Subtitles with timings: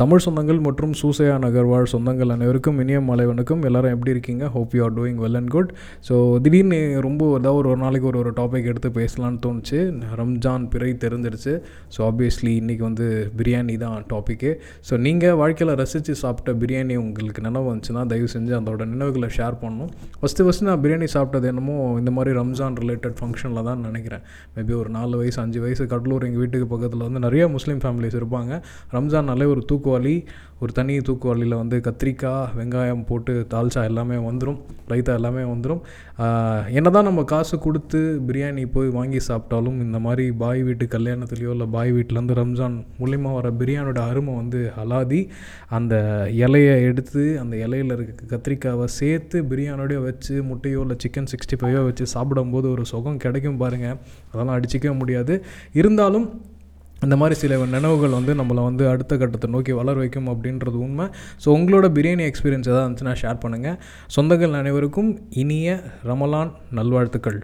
[0.00, 4.44] தமிழ் சொந்தங்கள் மற்றும் சூசையா நகர்வாழ் சொந்தங்கள் அனைவருக்கும் இனிய மலைவனுக்கும் எல்லாரும் எப்படி இருக்கீங்க?
[4.54, 5.70] Hope you are doing well and good
[6.08, 9.78] so திடீர்னு ரொம்ப ஏதாவது ஒரு ஒரு நாளைக்கு ஒரு ஒரு டாபிக் எடுத்து பேசலான்னு தோணுச்சு.
[10.20, 11.52] ரம்ஜான் பிறை தெரிஞ்சிருச்சு.
[11.96, 13.06] ஸோ ஆப்வியஸ்லி இன்றைக்கி வந்து
[13.42, 14.50] பிரியாணி தான் டாப்பிக்கு
[14.88, 19.92] ஸோ நீங்கள் வாழ்க்கையில் ரசித்து சாப்பிட்ட பிரியாணி உங்களுக்கு நினைவு வந்துச்சுன்னா தயவு செஞ்சு அதோட நினைவுகளை ஷேர் பண்ணணும்.
[20.18, 24.26] ஃபஸ்ட்டு ஃபஸ்ட்டு நான் பிரியாணி சாப்பிட்டது என்னமோ இந்த மாதிரி ரம்ஜான் ரிலேட்டட் ஃபங்க்ஷனில் தான் நினைக்கிறேன்.
[24.58, 28.52] மேபி ஒரு நாலு வயசு அஞ்சு வயசு கடலூர் எங்கள் வீட்டுக்கு பக்கத்தில் வந்து நிறைய முஸ்லீம் ஃபேமிலிஸ் இருப்பாங்க.
[28.98, 30.16] ரம்ஜான்னாலே ஒரு தூக்கு தூக்குவாளி
[30.60, 35.80] ஒரு தனி தூக்குவாளியில் வந்து கத்திரிக்காய் வெங்காயம் போட்டு தால்ச்சா எல்லாமே வந்துடும் ரைத்தா எல்லாமே வந்துடும்
[36.76, 41.66] என்ன தான் நம்ம காசு கொடுத்து பிரியாணி போய் வாங்கி சாப்பிட்டாலும் இந்த மாதிரி பாய் வீட்டு கல்யாணத்துலேயோ இல்லை
[41.76, 45.20] பாய் வீட்டிலேருந்து ரம்ஜான் மூலிமா வர பிரியாணியோட அருமை வந்து அலாதி.
[45.78, 45.94] அந்த
[46.44, 52.06] இலையை எடுத்து அந்த இலையில் இருக்க கத்திரிக்காவை சேர்த்து பிரியாணியோடய வச்சு முட்டையோ இல்லை சிக்கன் சிக்ஸ்டி ஃபைவோ வச்சு
[52.14, 53.96] சாப்பிடும்போது ஒரு சுகம் கிடைக்கும் பாருங்கள்
[54.32, 55.36] அதெல்லாம் அடிச்சிக்கவே முடியாது.
[55.82, 56.28] இருந்தாலும்
[57.06, 61.06] இந்த மாதிரி சில நினைவுகள் வந்து நம்மளை வந்து அடுத்த கட்டத்தை நோக்கி வளர வைக்கும் அப்படின்றது உண்மை.
[61.44, 63.78] ஸோ உங்களோட பிரியாணி எக்ஸ்பீரியன்ஸ் எதாவது இருந்துச்சுன்னா ஷேர் பண்ணுங்கள்
[64.16, 65.10] சொந்தங்கள் அனைவருக்கும்
[65.42, 65.80] இனிய
[66.12, 67.40] ரமலான் நல்வாழ்த்துக்கள்.